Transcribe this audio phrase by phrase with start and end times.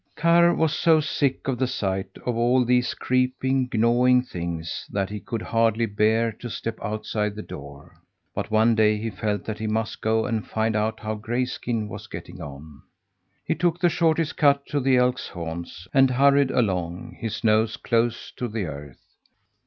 [0.15, 5.19] Karr was so sick of the sight of all these creeping, gnawing things that he
[5.19, 8.01] could hardly bear to step outside the door.
[8.33, 12.07] But one day he felt that he must go and find out how Grayskin was
[12.07, 12.81] getting on.
[13.45, 18.31] He took the shortest cut to the elk's haunts, and hurried along his nose close
[18.37, 19.05] to the earth.